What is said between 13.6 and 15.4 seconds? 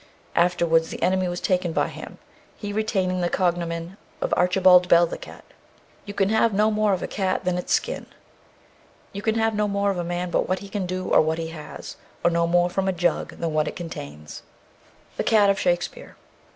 it contains. THE